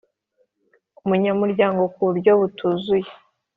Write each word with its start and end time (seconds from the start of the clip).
Umunyamuryango 1.03 1.81
ku 1.93 1.99
buryo 2.07 2.31
butuzuye 2.39 3.09